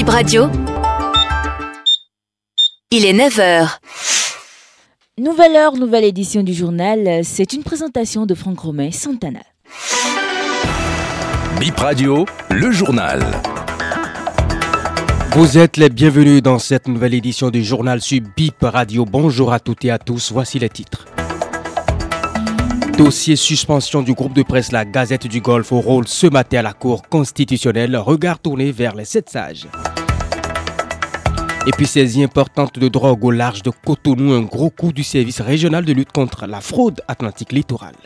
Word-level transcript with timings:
Bip 0.00 0.08
Radio. 0.08 0.48
Il 2.90 3.04
est 3.04 3.12
9h. 3.12 3.68
Nouvelle 5.18 5.54
heure, 5.56 5.76
nouvelle 5.76 6.04
édition 6.04 6.42
du 6.42 6.54
journal. 6.54 7.20
C'est 7.22 7.52
une 7.52 7.62
présentation 7.62 8.24
de 8.24 8.34
Franck 8.34 8.60
Romain 8.60 8.92
Santana. 8.92 9.40
Bip 11.58 11.76
Radio, 11.76 12.24
le 12.48 12.72
journal. 12.72 13.20
Vous 15.32 15.58
êtes 15.58 15.76
les 15.76 15.90
bienvenus 15.90 16.42
dans 16.42 16.58
cette 16.58 16.88
nouvelle 16.88 17.12
édition 17.12 17.50
du 17.50 17.62
journal 17.62 18.00
sur 18.00 18.22
Bip 18.34 18.56
Radio. 18.62 19.04
Bonjour 19.04 19.52
à 19.52 19.60
toutes 19.60 19.84
et 19.84 19.90
à 19.90 19.98
tous. 19.98 20.32
Voici 20.32 20.58
les 20.58 20.70
titres. 20.70 21.09
Dossier 23.00 23.34
suspension 23.34 24.02
du 24.02 24.12
groupe 24.12 24.34
de 24.34 24.42
presse 24.42 24.72
La 24.72 24.84
Gazette 24.84 25.26
du 25.26 25.40
Golfe 25.40 25.72
au 25.72 25.80
rôle 25.80 26.06
ce 26.06 26.26
matin 26.26 26.58
à 26.58 26.62
la 26.62 26.74
Cour 26.74 27.00
constitutionnelle. 27.08 27.96
Regard 27.96 28.38
tourné 28.38 28.72
vers 28.72 28.94
les 28.94 29.06
sept 29.06 29.30
sages. 29.30 29.68
Et 31.66 31.70
puis 31.70 31.86
saisie 31.86 32.22
importante 32.22 32.78
de 32.78 32.88
drogue 32.88 33.24
au 33.24 33.30
large 33.30 33.62
de 33.62 33.70
Cotonou, 33.70 34.34
un 34.34 34.42
gros 34.42 34.68
coup 34.68 34.92
du 34.92 35.02
service 35.02 35.40
régional 35.40 35.86
de 35.86 35.94
lutte 35.94 36.12
contre 36.12 36.46
la 36.46 36.60
fraude 36.60 37.00
atlantique 37.08 37.52
littorale. 37.52 37.96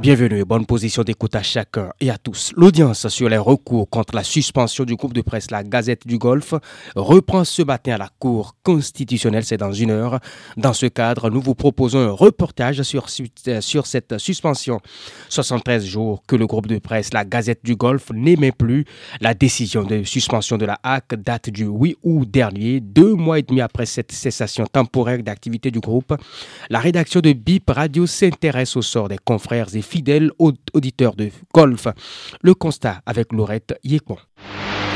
Bienvenue 0.00 0.46
bonne 0.46 0.64
position 0.64 1.02
d'écoute 1.02 1.34
à 1.34 1.42
chacun 1.42 1.90
et 2.00 2.08
à 2.08 2.16
tous. 2.16 2.54
L'audience 2.56 3.06
sur 3.08 3.28
les 3.28 3.36
recours 3.36 3.86
contre 3.90 4.14
la 4.14 4.24
suspension 4.24 4.84
du 4.84 4.96
groupe 4.96 5.12
de 5.12 5.20
presse 5.20 5.50
La 5.50 5.62
Gazette 5.62 6.06
du 6.06 6.16
Golfe 6.16 6.54
reprend 6.96 7.44
ce 7.44 7.60
matin 7.60 7.92
à 7.92 7.98
la 7.98 8.08
Cour 8.18 8.56
constitutionnelle, 8.62 9.44
c'est 9.44 9.58
dans 9.58 9.74
une 9.74 9.90
heure. 9.90 10.18
Dans 10.56 10.72
ce 10.72 10.86
cadre, 10.86 11.28
nous 11.28 11.42
vous 11.42 11.54
proposons 11.54 11.98
un 11.98 12.12
reportage 12.12 12.80
sur, 12.80 13.08
sur 13.10 13.86
cette 13.86 14.16
suspension. 14.16 14.80
73 15.28 15.84
jours 15.84 16.22
que 16.26 16.34
le 16.34 16.46
groupe 16.46 16.66
de 16.66 16.78
presse 16.78 17.12
La 17.12 17.26
Gazette 17.26 17.60
du 17.62 17.76
Golfe 17.76 18.10
n'aimait 18.10 18.52
plus. 18.52 18.86
La 19.20 19.34
décision 19.34 19.84
de 19.84 20.02
suspension 20.04 20.56
de 20.56 20.64
la 20.64 20.78
HAC 20.82 21.16
date 21.16 21.50
du 21.50 21.66
8 21.66 21.98
août 22.04 22.30
dernier, 22.30 22.80
deux 22.80 23.12
mois 23.12 23.38
et 23.38 23.42
demi 23.42 23.60
après 23.60 23.84
cette 23.84 24.12
cessation 24.12 24.64
temporaire 24.64 25.22
d'activité 25.22 25.70
du 25.70 25.80
groupe. 25.80 26.16
La 26.70 26.78
rédaction 26.78 27.20
de 27.20 27.34
BIP 27.34 27.68
Radio 27.68 28.06
s'intéresse 28.06 28.76
au 28.76 28.82
sort 28.82 29.10
des 29.10 29.18
confrères 29.18 29.66
et 29.74 29.89
fidèle 29.90 30.30
auditeur 30.38 31.14
de 31.16 31.30
golf. 31.52 31.88
Le 32.42 32.54
constat 32.54 33.02
avec 33.06 33.32
Laurette 33.32 33.74
Yekon 33.84 34.16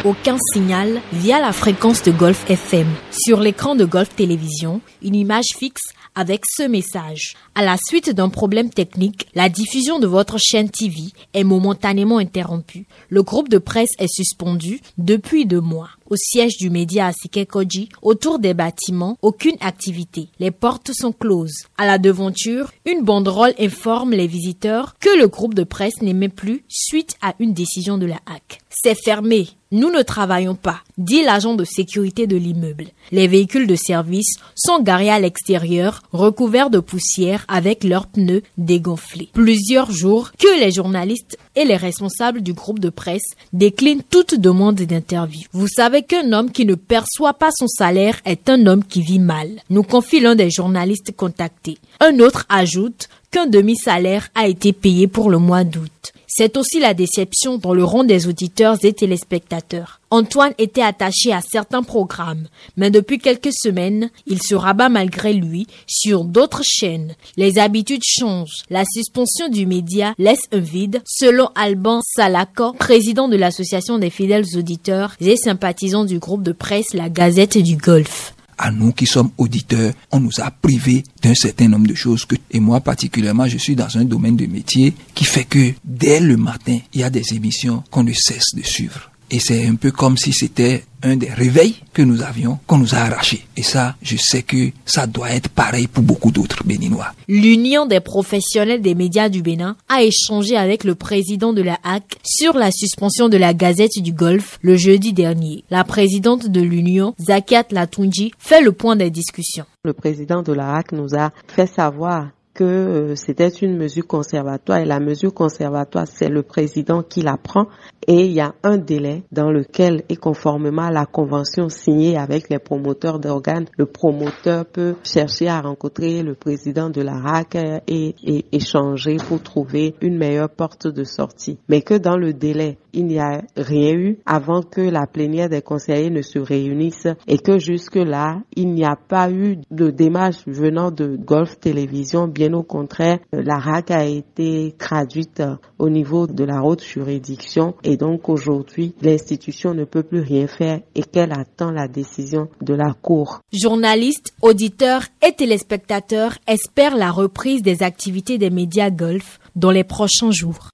aucun 0.04 0.36
signal 0.52 1.00
via 1.14 1.40
la 1.40 1.52
fréquence 1.52 2.02
de 2.02 2.12
Golf 2.12 2.50
FM. 2.50 2.86
Sur 3.10 3.40
l'écran 3.40 3.74
de 3.74 3.86
Golf 3.86 4.14
Télévision, 4.14 4.82
une 5.02 5.14
image 5.14 5.56
fixe 5.56 5.94
avec 6.14 6.42
ce 6.46 6.64
message. 6.64 7.34
À 7.54 7.64
la 7.64 7.76
suite 7.88 8.10
d'un 8.10 8.28
problème 8.28 8.68
technique, 8.68 9.26
la 9.34 9.48
diffusion 9.48 9.98
de 9.98 10.06
votre 10.06 10.36
chaîne 10.38 10.68
TV 10.68 11.04
est 11.32 11.42
momentanément 11.42 12.18
interrompue. 12.18 12.86
Le 13.08 13.22
groupe 13.22 13.48
de 13.48 13.56
presse 13.56 13.92
est 13.98 14.12
suspendu 14.14 14.80
depuis 14.98 15.46
deux 15.46 15.62
mois 15.62 15.88
au 16.14 16.16
siège 16.16 16.58
du 16.58 16.70
média 16.70 17.08
à 17.08 17.12
Sikekoji, 17.12 17.88
autour 18.00 18.38
des 18.38 18.54
bâtiments, 18.54 19.18
aucune 19.20 19.56
activité. 19.60 20.28
Les 20.38 20.52
portes 20.52 20.92
sont 20.92 21.10
closes. 21.10 21.64
À 21.76 21.86
la 21.86 21.98
devanture, 21.98 22.70
une 22.86 23.02
banderole 23.02 23.52
informe 23.58 24.12
les 24.12 24.28
visiteurs 24.28 24.94
que 25.00 25.18
le 25.18 25.26
groupe 25.26 25.54
de 25.54 25.64
presse 25.64 26.00
n'aimait 26.02 26.28
plus 26.28 26.62
suite 26.68 27.16
à 27.20 27.34
une 27.40 27.52
décision 27.52 27.98
de 27.98 28.06
la 28.06 28.20
HAC. 28.26 28.60
C'est 28.70 28.94
fermé. 28.94 29.48
Nous 29.74 29.90
ne 29.90 30.02
travaillons 30.02 30.54
pas, 30.54 30.82
dit 30.98 31.24
l'agent 31.24 31.56
de 31.56 31.64
sécurité 31.64 32.28
de 32.28 32.36
l'immeuble. 32.36 32.86
Les 33.10 33.26
véhicules 33.26 33.66
de 33.66 33.74
service 33.74 34.36
sont 34.54 34.80
garés 34.80 35.10
à 35.10 35.18
l'extérieur, 35.18 36.00
recouverts 36.12 36.70
de 36.70 36.78
poussière 36.78 37.44
avec 37.48 37.82
leurs 37.82 38.06
pneus 38.06 38.44
dégonflés. 38.56 39.30
Plusieurs 39.32 39.90
jours 39.90 40.30
que 40.38 40.60
les 40.60 40.70
journalistes 40.70 41.38
et 41.56 41.64
les 41.64 41.74
responsables 41.74 42.40
du 42.40 42.52
groupe 42.52 42.78
de 42.78 42.88
presse 42.88 43.34
déclinent 43.52 44.04
toute 44.08 44.38
demande 44.38 44.76
d'interview. 44.76 45.48
Vous 45.52 45.66
savez 45.66 46.03
qu'un 46.06 46.32
homme 46.32 46.50
qui 46.50 46.64
ne 46.64 46.74
perçoit 46.74 47.34
pas 47.34 47.50
son 47.52 47.66
salaire 47.66 48.20
est 48.24 48.48
un 48.48 48.66
homme 48.66 48.84
qui 48.84 49.02
vit 49.02 49.18
mal, 49.18 49.48
nous 49.70 49.82
confie 49.82 50.20
l'un 50.20 50.34
des 50.34 50.50
journalistes 50.50 51.14
contactés. 51.16 51.78
Un 52.00 52.18
autre 52.20 52.46
ajoute 52.48 53.08
qu'un 53.30 53.46
demi-salaire 53.46 54.28
a 54.34 54.46
été 54.46 54.72
payé 54.72 55.08
pour 55.08 55.30
le 55.30 55.38
mois 55.38 55.64
d'août. 55.64 56.13
C'est 56.36 56.56
aussi 56.56 56.80
la 56.80 56.94
déception 56.94 57.58
dans 57.58 57.74
le 57.74 57.84
rond 57.84 58.02
des 58.02 58.26
auditeurs 58.26 58.76
et 58.82 58.92
téléspectateurs. 58.92 60.00
Antoine 60.10 60.52
était 60.58 60.82
attaché 60.82 61.32
à 61.32 61.40
certains 61.40 61.84
programmes, 61.84 62.48
mais 62.76 62.90
depuis 62.90 63.20
quelques 63.20 63.52
semaines, 63.52 64.10
il 64.26 64.42
se 64.42 64.56
rabat 64.56 64.88
malgré 64.88 65.32
lui 65.32 65.68
sur 65.86 66.24
d'autres 66.24 66.64
chaînes. 66.64 67.14
Les 67.36 67.60
habitudes 67.60 68.02
changent. 68.04 68.64
La 68.68 68.82
suspension 68.84 69.48
du 69.48 69.64
média 69.64 70.12
laisse 70.18 70.48
un 70.50 70.58
vide, 70.58 71.02
selon 71.06 71.50
Alban 71.54 72.00
Salako, 72.02 72.72
président 72.72 73.28
de 73.28 73.36
l'association 73.36 74.00
des 74.00 74.10
fidèles 74.10 74.56
auditeurs 74.56 75.14
et 75.20 75.36
sympathisants 75.36 76.04
du 76.04 76.18
groupe 76.18 76.42
de 76.42 76.50
presse 76.50 76.94
La 76.94 77.10
Gazette 77.10 77.58
du 77.58 77.76
Golfe 77.76 78.34
à 78.58 78.70
nous 78.70 78.92
qui 78.92 79.06
sommes 79.06 79.30
auditeurs, 79.38 79.92
on 80.10 80.20
nous 80.20 80.40
a 80.40 80.50
privés 80.50 81.02
d'un 81.22 81.34
certain 81.34 81.68
nombre 81.68 81.86
de 81.86 81.94
choses 81.94 82.24
que, 82.24 82.36
et 82.50 82.60
moi 82.60 82.80
particulièrement, 82.80 83.46
je 83.46 83.58
suis 83.58 83.76
dans 83.76 83.96
un 83.96 84.04
domaine 84.04 84.36
de 84.36 84.46
métier 84.46 84.94
qui 85.14 85.24
fait 85.24 85.44
que 85.44 85.72
dès 85.84 86.20
le 86.20 86.36
matin, 86.36 86.78
il 86.92 87.00
y 87.00 87.04
a 87.04 87.10
des 87.10 87.34
émissions 87.34 87.82
qu'on 87.90 88.04
ne 88.04 88.12
cesse 88.12 88.54
de 88.54 88.62
suivre. 88.62 89.10
Et 89.30 89.38
c'est 89.38 89.66
un 89.66 89.74
peu 89.74 89.90
comme 89.90 90.16
si 90.16 90.32
c'était 90.32 90.84
un 91.02 91.16
des 91.16 91.30
réveils 91.30 91.76
que 91.92 92.02
nous 92.02 92.22
avions, 92.22 92.58
qu'on 92.66 92.78
nous 92.78 92.94
a 92.94 92.98
arraché. 92.98 93.46
Et 93.56 93.62
ça, 93.62 93.94
je 94.02 94.16
sais 94.16 94.42
que 94.42 94.70
ça 94.86 95.06
doit 95.06 95.30
être 95.30 95.48
pareil 95.48 95.86
pour 95.86 96.02
beaucoup 96.02 96.30
d'autres 96.30 96.64
Béninois. 96.64 97.12
L'Union 97.28 97.86
des 97.86 98.00
professionnels 98.00 98.80
des 98.80 98.94
médias 98.94 99.28
du 99.28 99.42
Bénin 99.42 99.76
a 99.88 100.02
échangé 100.02 100.56
avec 100.56 100.84
le 100.84 100.94
président 100.94 101.52
de 101.52 101.62
la 101.62 101.78
HAC 101.84 102.16
sur 102.24 102.54
la 102.54 102.70
suspension 102.70 103.28
de 103.28 103.36
la 103.36 103.54
Gazette 103.54 103.98
du 103.98 104.12
Golfe 104.12 104.58
le 104.62 104.76
jeudi 104.76 105.12
dernier. 105.12 105.64
La 105.70 105.84
présidente 105.84 106.48
de 106.48 106.60
l'Union, 106.60 107.14
Zakiat 107.20 107.64
Latunji, 107.70 108.32
fait 108.38 108.62
le 108.62 108.72
point 108.72 108.96
des 108.96 109.10
discussions. 109.10 109.66
Le 109.84 109.92
président 109.92 110.42
de 110.42 110.52
la 110.52 110.76
HAC 110.76 110.92
nous 110.92 111.14
a 111.14 111.30
fait 111.48 111.66
savoir 111.66 112.28
que 112.54 112.64
euh, 112.64 113.16
c'était 113.16 113.48
une 113.48 113.76
mesure 113.76 114.06
conservatoire 114.06 114.78
et 114.78 114.84
la 114.84 115.00
mesure 115.00 115.34
conservatoire, 115.34 116.06
c'est 116.06 116.28
le 116.28 116.42
président 116.42 117.02
qui 117.02 117.20
la 117.22 117.36
prend 117.36 117.66
et 118.06 118.26
il 118.26 118.32
y 118.32 118.40
a 118.40 118.54
un 118.62 118.76
délai 118.76 119.22
dans 119.32 119.50
lequel, 119.50 120.02
et 120.08 120.16
conformément 120.16 120.82
à 120.82 120.90
la 120.90 121.06
convention 121.06 121.68
signée 121.68 122.16
avec 122.16 122.48
les 122.50 122.58
promoteurs 122.58 123.18
d'organes, 123.18 123.66
le 123.76 123.86
promoteur 123.86 124.66
peut 124.66 124.94
chercher 125.02 125.48
à 125.48 125.60
rencontrer 125.60 126.22
le 126.22 126.34
président 126.34 126.90
de 126.90 127.00
la 127.00 127.14
RAC 127.18 127.56
et, 127.86 128.14
et 128.22 128.44
échanger 128.52 129.16
pour 129.28 129.42
trouver 129.42 129.94
une 130.00 130.18
meilleure 130.18 130.50
porte 130.50 130.86
de 130.86 131.04
sortie. 131.04 131.58
Mais 131.68 131.82
que 131.82 131.94
dans 131.94 132.16
le 132.16 132.32
délai, 132.34 132.78
il 132.92 133.06
n'y 133.06 133.18
a 133.18 133.42
rien 133.56 133.92
eu 133.94 134.18
avant 134.26 134.62
que 134.62 134.80
la 134.80 135.06
plénière 135.06 135.48
des 135.48 135.62
conseillers 135.62 136.10
ne 136.10 136.22
se 136.22 136.38
réunisse 136.38 137.08
et 137.26 137.38
que 137.38 137.58
jusque-là, 137.58 138.40
il 138.54 138.68
n'y 138.72 138.84
a 138.84 138.96
pas 138.96 139.30
eu 139.30 139.58
de 139.70 139.90
démarche 139.90 140.46
venant 140.46 140.90
de 140.90 141.16
Golf 141.16 141.58
Télévision. 141.58 142.28
Bien 142.28 142.43
au 142.52 142.62
contraire, 142.62 143.18
la 143.32 143.58
RAC 143.58 143.90
a 143.92 144.04
été 144.04 144.74
traduite 144.78 145.42
au 145.78 145.88
niveau 145.88 146.26
de 146.26 146.44
la 146.44 146.62
haute 146.62 146.84
juridiction 146.84 147.74
et 147.84 147.96
donc 147.96 148.28
aujourd'hui, 148.28 148.94
l'institution 149.00 149.72
ne 149.72 149.84
peut 149.84 150.02
plus 150.02 150.20
rien 150.20 150.46
faire 150.46 150.80
et 150.94 151.02
qu'elle 151.02 151.32
attend 151.32 151.70
la 151.70 151.88
décision 151.88 152.48
de 152.60 152.74
la 152.74 152.92
Cour. 153.00 153.40
Journalistes, 153.52 154.34
auditeurs 154.42 155.04
et 155.26 155.32
téléspectateurs 155.32 156.36
espèrent 156.46 156.96
la 156.96 157.10
reprise 157.10 157.62
des 157.62 157.82
activités 157.82 158.36
des 158.36 158.50
médias 158.50 158.90
Golf 158.90 159.38
dans 159.56 159.70
les 159.70 159.84
prochains 159.84 160.32
jours. 160.32 160.68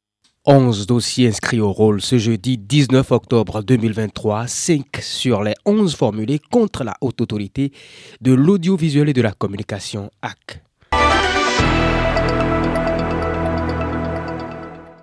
11 0.46 0.86
dossiers 0.86 1.28
inscrits 1.28 1.60
au 1.60 1.70
rôle 1.70 2.00
ce 2.00 2.16
jeudi 2.16 2.56
19 2.56 3.12
octobre 3.12 3.62
2023, 3.62 4.46
5 4.46 4.84
sur 5.02 5.42
les 5.42 5.54
11 5.66 5.94
formulés 5.94 6.38
contre 6.50 6.82
la 6.82 6.94
haute 7.02 7.20
autorité 7.20 7.72
de 8.22 8.32
l'audiovisuel 8.32 9.10
et 9.10 9.12
de 9.12 9.20
la 9.20 9.32
communication 9.32 10.10
AC. 10.22 10.62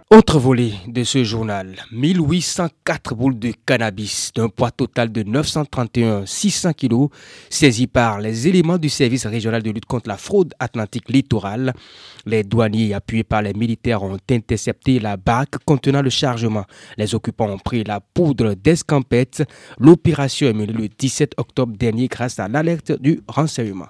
Autre 0.10 0.40
volet 0.40 0.72
de 0.88 1.04
ce 1.04 1.26
journal, 1.26 1.76
1804 1.92 3.14
boules 3.14 3.38
de 3.38 3.52
cannabis 3.66 4.32
d'un 4.34 4.48
poids 4.48 4.72
total 4.72 5.12
de 5.12 5.22
931 5.22 6.26
600 6.26 6.72
kg 6.72 7.10
saisies 7.50 7.88
par 7.88 8.22
les 8.22 8.48
éléments 8.48 8.78
du 8.78 8.88
service 8.88 9.26
régional 9.26 9.62
de 9.62 9.70
lutte 9.70 9.86
contre 9.86 10.08
la 10.08 10.16
fraude 10.16 10.54
atlantique 10.60 11.10
littorale. 11.10 11.74
Les 12.26 12.46
douaniers 12.46 12.94
appuyés 12.94 13.26
par 13.26 13.42
les 13.42 13.54
militaires 13.54 14.02
ont 14.02 14.18
intercepté 14.32 15.02
la 15.02 15.18
barque 15.18 15.58
contenant 15.66 16.02
le 16.02 16.10
chargement. 16.10 16.64
Les 16.98 17.14
occupants 17.14 17.50
ont 17.50 17.60
pris 17.60 17.84
la 17.84 18.00
poudre 18.00 18.54
d'escampette. 18.54 19.44
L'opération 19.78 20.48
est 20.48 20.54
menée 20.54 20.72
le 20.72 20.88
17 20.88 21.34
octobre 21.36 21.76
dernier 21.76 22.08
grâce 22.08 22.40
à 22.40 22.48
l'alerte 22.48 22.94
du 22.94 23.20
renseignement. 23.28 23.88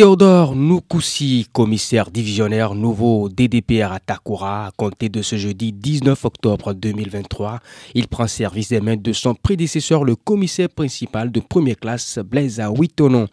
Théodore 0.00 0.56
Noukoussi, 0.56 1.46
commissaire 1.52 2.10
divisionnaire 2.10 2.74
nouveau 2.74 3.28
DDPR 3.28 3.92
à 3.92 4.00
Takura, 4.00 4.68
à 4.68 4.70
compter 4.70 5.10
de 5.10 5.20
ce 5.20 5.36
jeudi 5.36 5.74
19 5.74 6.24
octobre 6.24 6.72
2023, 6.72 7.58
il 7.94 8.08
prend 8.08 8.26
service 8.26 8.70
des 8.70 8.80
mains 8.80 8.96
de 8.96 9.12
son 9.12 9.34
prédécesseur, 9.34 10.04
le 10.04 10.16
commissaire 10.16 10.70
principal 10.70 11.30
de 11.30 11.40
première 11.40 11.76
classe, 11.76 12.18
Blaise 12.18 12.60
Awitonon. 12.60 13.26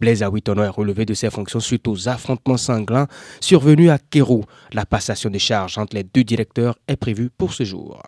Blaise 0.00 0.22
Awitonon 0.22 0.64
est 0.64 0.68
relevé 0.68 1.04
de 1.04 1.12
ses 1.12 1.28
fonctions 1.28 1.60
suite 1.60 1.86
aux 1.86 2.08
affrontements 2.08 2.56
sanglants 2.56 3.06
survenus 3.38 3.90
à 3.90 3.98
Kérou. 3.98 4.44
La 4.72 4.86
passation 4.86 5.28
des 5.28 5.38
charges 5.38 5.76
entre 5.76 5.94
les 5.94 6.04
deux 6.04 6.24
directeurs 6.24 6.78
est 6.88 6.96
prévue 6.96 7.28
pour 7.28 7.52
ce 7.52 7.64
jour. 7.64 8.00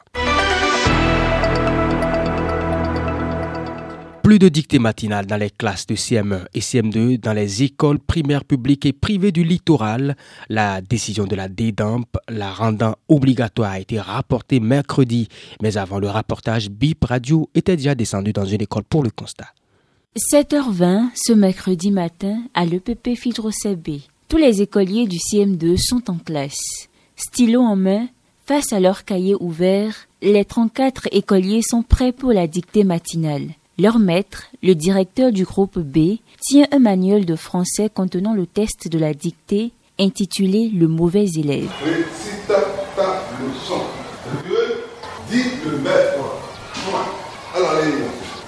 Plus 4.27 4.41
de 4.41 4.49
dictées 4.49 4.81
matinales 4.81 5.27
dans 5.27 5.37
les 5.37 5.51
classes 5.51 5.87
de 5.87 5.95
CM1 5.95 6.47
et 6.53 6.59
CM2 6.59 7.21
dans 7.21 7.33
les 7.33 7.63
écoles 7.63 8.01
primaires 8.01 8.45
publiques 8.45 8.85
et 8.85 8.93
privées 8.93 9.31
du 9.31 9.45
littoral. 9.45 10.17
La 10.49 10.81
décision 10.81 11.27
de 11.27 11.37
la 11.37 11.49
DEDAMP 11.49 12.07
la 12.29 12.51
rendant 12.51 12.97
obligatoire 13.07 13.71
a 13.71 13.79
été 13.79 14.01
rapportée 14.01 14.59
mercredi. 14.59 15.29
Mais 15.63 15.77
avant 15.77 16.01
le 16.01 16.09
rapportage, 16.09 16.71
BIP 16.71 17.05
Radio 17.05 17.49
était 17.55 17.77
déjà 17.77 17.95
descendu 17.95 18.33
dans 18.33 18.45
une 18.45 18.63
école 18.63 18.83
pour 18.83 19.05
le 19.05 19.11
constat. 19.11 19.47
7h20 20.17 21.11
ce 21.15 21.33
mercredi 21.33 21.93
matin 21.93 22.43
à 22.53 22.65
l'EPP 22.65 23.15
Fidro 23.15 23.53
CB. 23.53 24.01
Tous 24.27 24.39
les 24.39 24.61
écoliers 24.61 25.07
du 25.07 25.19
CM2 25.19 25.77
sont 25.77 26.11
en 26.11 26.19
classe. 26.19 26.89
Stylo 27.15 27.61
en 27.61 27.77
main, 27.77 28.09
face 28.45 28.73
à 28.73 28.81
leurs 28.81 29.05
cahiers 29.05 29.37
ouverts, 29.39 30.09
les 30.21 30.45
34 30.45 31.11
écoliers 31.13 31.63
sont 31.63 31.85
prêts 31.85 32.11
pour 32.11 32.33
la 32.33 32.49
dictée 32.49 32.83
matinale. 32.83 33.51
Leur 33.79 33.99
maître, 33.99 34.45
le 34.63 34.75
directeur 34.75 35.33
du 35.33 35.45
groupe 35.45 35.79
B, 35.79 36.17
tient 36.41 36.67
un 36.73 36.79
manuel 36.79 37.27
de 37.27 37.37
français 37.37 37.91
contenant 37.93 38.33
le 38.33 38.47
test 38.47 38.89
de 38.89 38.99
la 38.99 39.13
dictée 39.13 39.73
intitulé 39.99 40.71
Le 40.71 40.89
mauvais 40.89 41.27
élève. 41.37 41.69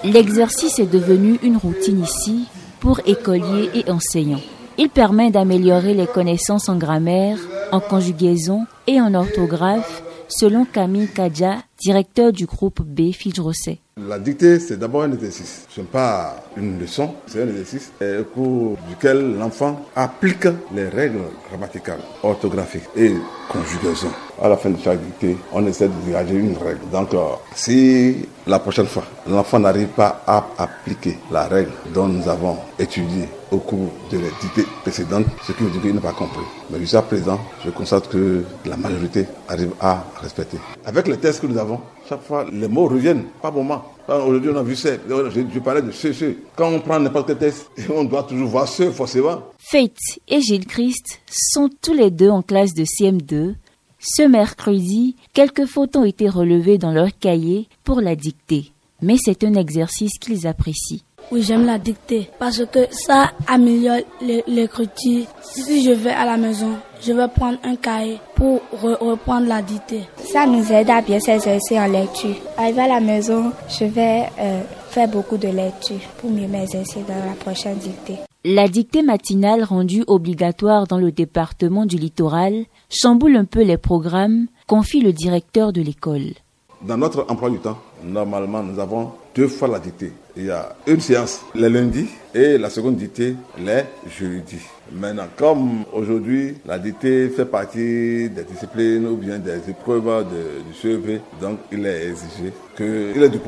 L'exercice 0.04 0.78
est 0.78 0.90
devenu 0.90 1.38
une 1.42 1.58
routine 1.58 2.02
ici 2.02 2.46
pour 2.80 3.00
écoliers 3.04 3.68
et 3.74 3.90
enseignants. 3.90 4.40
Il 4.78 4.88
permet 4.88 5.30
d'améliorer 5.30 5.92
les 5.92 6.06
connaissances 6.06 6.70
en 6.70 6.76
grammaire, 6.76 7.38
en 7.70 7.80
conjugaison 7.80 8.64
et 8.86 8.98
en 8.98 9.12
orthographe 9.12 10.02
selon 10.28 10.64
Camille 10.64 11.08
Kadja, 11.08 11.56
directeur 11.78 12.32
du 12.32 12.46
groupe 12.46 12.82
B 12.82 13.12
Fidrosset. 13.12 13.78
La 13.96 14.18
dictée, 14.18 14.58
c'est 14.58 14.76
d'abord 14.76 15.02
un 15.02 15.12
exercice. 15.12 15.66
Ce 15.68 15.80
n'est 15.80 15.86
pas 15.86 16.36
une 16.56 16.78
leçon, 16.78 17.14
c'est 17.26 17.42
un 17.42 17.48
exercice 17.48 17.92
au 18.00 18.24
cours 18.24 18.76
duquel 18.88 19.36
l'enfant 19.38 19.86
applique 19.94 20.46
les 20.74 20.88
règles 20.88 21.20
grammaticales, 21.48 22.00
orthographiques 22.22 22.88
et 22.96 23.12
conjugaison. 23.48 24.10
À 24.40 24.48
la 24.48 24.56
fin 24.56 24.70
de 24.70 24.78
chaque 24.78 25.02
dictée, 25.02 25.36
on 25.52 25.66
essaie 25.66 25.88
de 25.88 25.94
dégager 26.06 26.34
une 26.34 26.56
règle. 26.56 26.88
Donc, 26.92 27.12
euh, 27.14 27.24
si 27.54 28.26
la 28.46 28.58
prochaine 28.60 28.86
fois, 28.86 29.04
l'enfant 29.28 29.58
n'arrive 29.58 29.88
pas 29.88 30.22
à 30.26 30.46
appliquer 30.58 31.18
la 31.30 31.48
règle 31.48 31.72
dont 31.92 32.06
nous 32.06 32.28
avons 32.28 32.56
étudié 32.78 33.28
au 33.50 33.58
cours 33.58 33.90
de 34.10 34.18
la 34.18 34.28
dictée 34.40 34.64
précédente, 34.82 35.26
ce 35.46 35.52
qui 35.52 35.62
veut 35.62 35.70
dire 35.70 35.82
qu'il 35.82 35.94
n'a 35.94 36.00
pas 36.00 36.12
compris. 36.12 36.44
Mais 36.70 36.78
jusqu'à 36.78 37.02
présent, 37.02 37.38
je 37.64 37.70
constate 37.70 38.08
que 38.08 38.44
la 38.64 38.76
majorité 38.76 39.26
arrive 39.48 39.72
à 39.80 40.04
respecter. 40.20 40.58
Avec 40.84 41.08
les 41.08 41.16
tests 41.16 41.40
que 41.40 41.46
nous 41.46 41.58
avons, 41.58 41.80
chaque 42.08 42.22
fois, 42.22 42.46
les 42.50 42.68
mots 42.68 42.88
reviennent, 42.88 43.24
pas 43.42 43.50
moment. 43.50 43.84
Aujourd'hui, 44.08 44.50
on 44.54 44.56
a 44.56 44.62
vu 44.62 44.74
ça. 44.76 44.90
Je, 45.08 45.58
parlais 45.58 45.82
de 45.82 45.90
ce, 45.90 46.12
ce. 46.12 46.34
Quand 46.56 46.68
on 46.70 46.80
prend 46.80 46.98
n'importe 46.98 47.26
quel 47.26 47.38
test, 47.38 47.70
on 47.94 48.04
doit 48.04 48.22
toujours 48.22 48.48
voir 48.48 48.66
ce, 48.66 48.90
forcément. 48.90 49.42
Fate 49.58 49.92
et 50.26 50.40
Gilles 50.40 50.66
Christ 50.66 51.20
sont 51.26 51.68
tous 51.82 51.92
les 51.92 52.10
deux 52.10 52.30
en 52.30 52.42
classe 52.42 52.72
de 52.74 52.84
CM2. 52.84 53.54
Ce 54.00 54.22
mercredi, 54.22 55.16
quelques 55.34 55.66
fautes 55.66 55.96
ont 55.96 56.04
été 56.04 56.28
relevées 56.28 56.78
dans 56.78 56.92
leur 56.92 57.10
cahier 57.18 57.68
pour 57.84 58.00
la 58.00 58.16
dictée. 58.16 58.72
Mais 59.02 59.16
c'est 59.22 59.44
un 59.44 59.54
exercice 59.54 60.18
qu'ils 60.18 60.46
apprécient. 60.46 61.00
Oui, 61.30 61.42
j'aime 61.42 61.66
la 61.66 61.78
dictée 61.78 62.30
parce 62.38 62.64
que 62.64 62.86
ça 62.90 63.32
améliore 63.46 63.98
l'écriture. 64.46 65.26
Si 65.42 65.84
je 65.84 65.90
vais 65.90 66.10
à 66.10 66.24
la 66.24 66.38
maison, 66.38 66.76
je 67.02 67.12
vais 67.12 67.28
prendre 67.28 67.58
un 67.64 67.76
cahier 67.76 68.18
pour 68.34 68.60
reprendre 68.72 69.46
la 69.46 69.60
dictée. 69.60 70.04
Ça 70.16 70.46
nous 70.46 70.72
aide 70.72 70.88
à 70.88 71.02
bien 71.02 71.20
s'exercer 71.20 71.78
en 71.78 71.86
lecture. 71.86 72.34
Arrivé 72.56 72.80
à 72.80 72.88
la 72.88 73.00
maison, 73.00 73.52
je 73.68 73.84
vais 73.84 74.24
euh, 74.40 74.62
faire 74.88 75.08
beaucoup 75.08 75.36
de 75.36 75.48
lecture 75.48 76.00
pour 76.18 76.30
mieux 76.30 76.48
m'exercer 76.48 77.00
dans 77.06 77.26
la 77.26 77.34
prochaine 77.34 77.76
dictée. 77.76 78.16
La 78.44 78.66
dictée 78.66 79.02
matinale 79.02 79.64
rendue 79.64 80.04
obligatoire 80.06 80.86
dans 80.86 80.98
le 80.98 81.12
département 81.12 81.84
du 81.84 81.96
littoral 81.96 82.64
chamboule 82.88 83.36
un 83.36 83.44
peu 83.44 83.62
les 83.62 83.76
programmes, 83.76 84.46
confie 84.66 85.02
le 85.02 85.12
directeur 85.12 85.74
de 85.74 85.82
l'école. 85.82 86.32
Dans 86.80 86.96
notre 86.96 87.26
emploi 87.28 87.50
du 87.50 87.58
temps, 87.58 87.76
normalement, 88.04 88.62
nous 88.62 88.78
avons 88.78 89.10
deux 89.38 89.46
fois 89.46 89.68
la 89.68 89.78
dictée. 89.78 90.10
Il 90.36 90.46
y 90.46 90.50
a 90.50 90.74
une 90.88 91.00
séance 91.00 91.42
les 91.54 91.68
lundis 91.68 92.08
et 92.34 92.58
la 92.58 92.68
seconde 92.70 92.96
dictée 92.96 93.36
les 93.64 93.84
jeudis. 94.18 94.66
Maintenant, 94.92 95.28
comme 95.36 95.84
aujourd'hui, 95.92 96.56
la 96.66 96.76
dictée 96.76 97.28
fait 97.28 97.44
partie 97.44 98.28
des 98.30 98.42
disciplines 98.50 99.06
ou 99.06 99.16
bien 99.16 99.38
des 99.38 99.70
épreuves 99.70 100.26
du 100.66 100.74
CEV, 100.74 101.20
donc 101.40 101.58
il 101.70 101.86
est 101.86 102.08
exigé 102.08 102.52
qu'il 102.76 103.22
est 103.22 103.28
du 103.28 103.38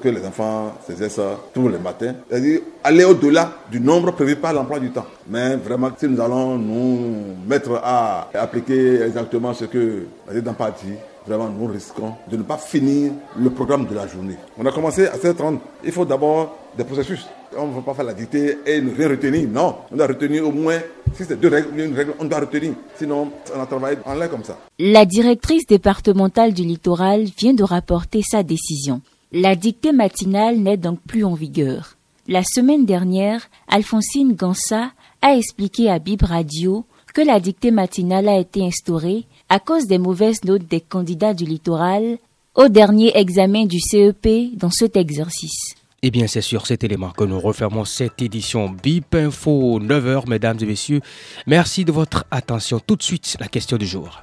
que 0.00 0.08
les 0.08 0.24
enfants 0.24 0.74
faisaient 0.86 1.08
ça 1.08 1.40
tous 1.52 1.68
les 1.68 1.78
matins. 1.78 2.14
C'est-à-dire 2.28 2.60
aller 2.84 3.04
au-delà 3.04 3.52
du 3.68 3.80
nombre 3.80 4.12
prévu 4.12 4.36
par 4.36 4.52
l'emploi 4.52 4.78
du 4.78 4.90
temps. 4.90 5.06
Mais 5.28 5.56
vraiment, 5.56 5.90
si 5.98 6.06
nous 6.06 6.20
allons 6.20 6.56
nous 6.56 7.34
mettre 7.48 7.80
à 7.82 8.28
appliquer 8.34 9.02
exactement 9.02 9.54
ce 9.54 9.64
que 9.64 10.04
la 10.28 10.34
dictée 10.34 10.52
partie, 10.52 10.94
vraiment 11.26 11.48
nous 11.48 11.66
risquons 11.66 12.14
de 12.30 12.36
ne 12.36 12.42
pas 12.42 12.58
finir 12.58 13.12
le 13.36 13.50
programme 13.50 13.86
de 13.86 13.94
la 13.94 14.06
journée. 14.06 14.36
On 14.58 14.66
a 14.66 14.72
commencé 14.72 15.06
à 15.06 15.16
7h30. 15.16 15.58
Il 15.84 15.92
faut 15.92 16.04
d'abord 16.04 16.56
des 16.76 16.84
processus. 16.84 17.26
On 17.56 17.66
ne 17.66 17.74
va 17.74 17.82
pas 17.82 17.94
faire 17.94 18.04
la 18.04 18.14
dictée 18.14 18.58
et 18.64 18.80
ne 18.80 18.94
rien 18.94 19.08
retenir. 19.08 19.48
Non, 19.48 19.76
on 19.90 19.96
doit 19.96 20.06
retenir 20.06 20.46
au 20.46 20.52
moins, 20.52 20.78
si 21.14 21.24
c'est 21.24 21.38
deux 21.38 21.48
règles, 21.48 21.78
une 21.78 21.94
règle, 21.94 22.14
on 22.18 22.24
doit 22.24 22.40
retenir. 22.40 22.72
Sinon, 22.96 23.30
on 23.54 23.60
a 23.60 23.66
travaillé 23.66 23.98
en 24.06 24.14
l'air 24.14 24.30
comme 24.30 24.44
ça. 24.44 24.58
La 24.78 25.04
directrice 25.04 25.66
départementale 25.66 26.54
du 26.54 26.62
littoral 26.62 27.24
vient 27.38 27.52
de 27.52 27.64
rapporter 27.64 28.22
sa 28.22 28.42
décision. 28.42 29.02
La 29.32 29.54
dictée 29.54 29.92
matinale 29.92 30.58
n'est 30.58 30.78
donc 30.78 31.00
plus 31.06 31.24
en 31.24 31.34
vigueur. 31.34 31.96
La 32.28 32.42
semaine 32.44 32.86
dernière, 32.86 33.48
Alphonsine 33.68 34.34
Gansa 34.34 34.92
a 35.20 35.36
expliqué 35.36 35.90
à 35.90 35.98
Bib 35.98 36.22
Radio 36.22 36.86
que 37.12 37.20
la 37.20 37.40
dictée 37.40 37.70
matinale 37.70 38.28
a 38.28 38.38
été 38.38 38.64
instaurée 38.64 39.26
à 39.52 39.58
cause 39.58 39.86
des 39.86 39.98
mauvaises 39.98 40.44
notes 40.44 40.66
des 40.66 40.80
candidats 40.80 41.34
du 41.34 41.44
littoral 41.44 42.16
au 42.54 42.68
dernier 42.68 43.14
examen 43.18 43.66
du 43.66 43.80
CEP 43.80 44.56
dans 44.56 44.70
cet 44.70 44.96
exercice. 44.96 45.74
Eh 46.00 46.10
bien, 46.10 46.26
c'est 46.26 46.40
sur 46.40 46.66
cet 46.66 46.84
élément 46.84 47.10
que 47.10 47.24
nous 47.24 47.38
refermons 47.38 47.84
cette 47.84 48.22
édition 48.22 48.70
BIP 48.70 49.14
Info 49.14 49.78
9h, 49.78 50.26
mesdames 50.26 50.56
et 50.62 50.64
messieurs. 50.64 51.02
Merci 51.46 51.84
de 51.84 51.92
votre 51.92 52.24
attention. 52.30 52.80
Tout 52.80 52.96
de 52.96 53.02
suite, 53.02 53.36
la 53.40 53.46
question 53.46 53.76
du 53.76 53.86
jour. 53.86 54.22